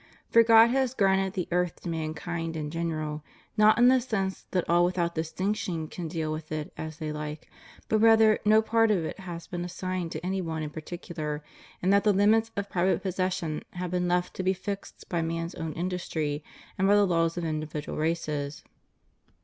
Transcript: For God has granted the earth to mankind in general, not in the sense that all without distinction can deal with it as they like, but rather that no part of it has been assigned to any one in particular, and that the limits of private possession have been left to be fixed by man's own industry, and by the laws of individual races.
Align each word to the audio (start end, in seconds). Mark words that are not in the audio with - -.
For 0.31 0.41
God 0.41 0.71
has 0.71 0.95
granted 0.95 1.33
the 1.33 1.47
earth 1.51 1.81
to 1.81 1.89
mankind 1.89 2.57
in 2.57 2.71
general, 2.71 3.23
not 3.55 3.77
in 3.77 3.87
the 3.87 4.01
sense 4.01 4.47
that 4.49 4.67
all 4.67 4.83
without 4.83 5.13
distinction 5.13 5.87
can 5.87 6.07
deal 6.07 6.31
with 6.31 6.51
it 6.51 6.73
as 6.75 6.97
they 6.97 7.11
like, 7.11 7.47
but 7.87 7.99
rather 7.99 8.31
that 8.31 8.43
no 8.47 8.63
part 8.63 8.89
of 8.89 9.05
it 9.05 9.19
has 9.19 9.45
been 9.45 9.63
assigned 9.63 10.11
to 10.13 10.25
any 10.25 10.41
one 10.41 10.63
in 10.63 10.71
particular, 10.71 11.43
and 11.83 11.93
that 11.93 12.03
the 12.03 12.13
limits 12.13 12.49
of 12.57 12.67
private 12.67 13.03
possession 13.03 13.61
have 13.73 13.91
been 13.91 14.07
left 14.07 14.33
to 14.37 14.41
be 14.41 14.53
fixed 14.53 15.07
by 15.07 15.21
man's 15.21 15.53
own 15.53 15.71
industry, 15.73 16.43
and 16.79 16.87
by 16.87 16.95
the 16.95 17.05
laws 17.05 17.37
of 17.37 17.45
individual 17.45 17.95
races. 17.95 18.63